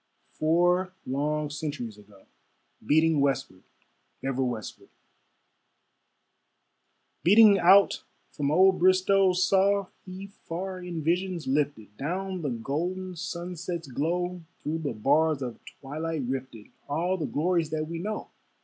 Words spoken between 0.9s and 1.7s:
long